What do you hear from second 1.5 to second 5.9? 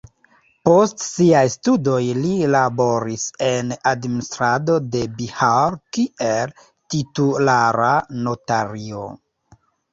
studoj li laboris en administrado de Bihar